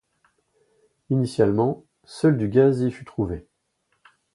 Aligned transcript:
Initialement 1.11 1.85
seul 2.05 2.35
du 2.35 2.49
gaz 2.49 2.81
y 2.81 2.89
fut 2.89 3.05
trouvé. 3.05 3.47